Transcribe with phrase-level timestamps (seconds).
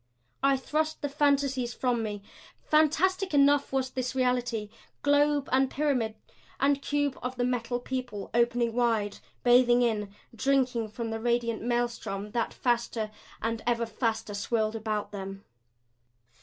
[0.41, 2.23] I thrust the fantasies from me.
[2.63, 4.71] Fantastic enough was this reality
[5.03, 6.15] globe and pyramid
[6.59, 12.31] and cube of the Metal People opening wide, bathing in, drinking from the radiant maelstrom
[12.31, 13.11] that faster
[13.43, 15.43] and ever faster swirled about them.